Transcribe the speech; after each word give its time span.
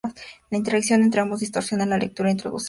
La 0.49 0.57
interacción 0.57 1.03
entre 1.03 1.21
ambos 1.21 1.41
distorsiona 1.41 1.85
la 1.85 1.95
lectura 1.99 2.29
e 2.29 2.31
introduce 2.31 2.47
este 2.47 2.47
error. 2.49 2.59